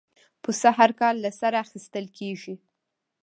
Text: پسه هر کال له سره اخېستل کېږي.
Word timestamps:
پسه 0.43 0.69
هر 0.79 0.91
کال 0.99 1.15
له 1.25 1.31
سره 1.39 1.55
اخېستل 1.65 2.05
کېږي. 2.17 2.55